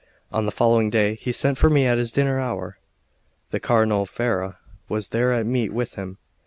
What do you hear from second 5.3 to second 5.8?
at meat